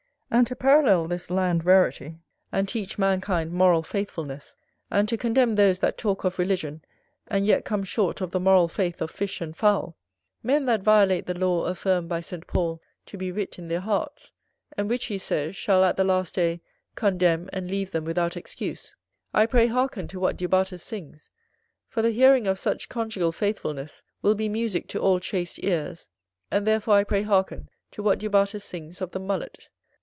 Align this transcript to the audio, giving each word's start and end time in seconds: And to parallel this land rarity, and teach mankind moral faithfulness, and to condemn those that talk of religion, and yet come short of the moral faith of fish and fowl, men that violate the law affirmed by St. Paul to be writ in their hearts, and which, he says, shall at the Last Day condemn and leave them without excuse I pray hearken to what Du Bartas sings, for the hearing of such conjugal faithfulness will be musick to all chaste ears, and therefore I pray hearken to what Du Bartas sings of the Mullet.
And 0.33 0.47
to 0.47 0.55
parallel 0.55 1.09
this 1.09 1.29
land 1.29 1.65
rarity, 1.65 2.15
and 2.53 2.65
teach 2.65 2.97
mankind 2.97 3.51
moral 3.51 3.83
faithfulness, 3.83 4.55
and 4.89 5.07
to 5.09 5.17
condemn 5.17 5.55
those 5.55 5.79
that 5.79 5.97
talk 5.97 6.23
of 6.23 6.39
religion, 6.39 6.81
and 7.27 7.45
yet 7.45 7.65
come 7.65 7.83
short 7.83 8.21
of 8.21 8.31
the 8.31 8.39
moral 8.39 8.69
faith 8.69 9.01
of 9.01 9.11
fish 9.11 9.41
and 9.41 9.53
fowl, 9.55 9.97
men 10.41 10.63
that 10.67 10.83
violate 10.83 11.25
the 11.25 11.37
law 11.37 11.65
affirmed 11.65 12.07
by 12.07 12.21
St. 12.21 12.47
Paul 12.47 12.81
to 13.07 13.17
be 13.17 13.29
writ 13.29 13.59
in 13.59 13.67
their 13.67 13.81
hearts, 13.81 14.31
and 14.77 14.89
which, 14.89 15.07
he 15.07 15.17
says, 15.17 15.53
shall 15.57 15.83
at 15.83 15.97
the 15.97 16.05
Last 16.05 16.35
Day 16.35 16.61
condemn 16.95 17.49
and 17.51 17.69
leave 17.69 17.91
them 17.91 18.05
without 18.05 18.37
excuse 18.37 18.95
I 19.33 19.45
pray 19.45 19.67
hearken 19.67 20.07
to 20.07 20.17
what 20.19 20.37
Du 20.37 20.47
Bartas 20.47 20.81
sings, 20.81 21.29
for 21.85 22.01
the 22.01 22.11
hearing 22.11 22.47
of 22.47 22.57
such 22.57 22.87
conjugal 22.87 23.33
faithfulness 23.33 24.01
will 24.21 24.35
be 24.35 24.47
musick 24.47 24.87
to 24.87 24.99
all 24.99 25.19
chaste 25.19 25.61
ears, 25.61 26.07
and 26.49 26.65
therefore 26.65 26.95
I 26.95 27.03
pray 27.03 27.23
hearken 27.23 27.67
to 27.91 28.01
what 28.01 28.17
Du 28.17 28.29
Bartas 28.29 28.63
sings 28.63 29.01
of 29.01 29.11
the 29.11 29.19
Mullet. 29.19 29.67